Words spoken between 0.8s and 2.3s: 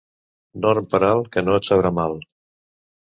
per alt, que no et sabrà mal.